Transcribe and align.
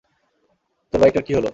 তোর 0.93 0.99
বাইকটার 1.01 1.23
কী 1.23 1.33
হলো? 1.35 1.49